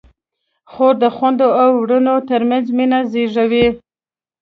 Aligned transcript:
خور 0.71 0.93
د 1.03 1.05
خویندو 1.15 1.47
او 1.61 1.69
وروڼو 1.83 2.15
ترمنځ 2.29 2.65
مینه 2.77 2.99
زېږوي. 3.11 3.67